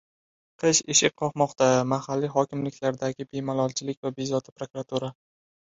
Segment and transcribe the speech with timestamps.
[0.61, 5.15] Qish eshik qoqmoqda: mahalliy hokimliklardagi bemalolchilik va bezovta prokuratura...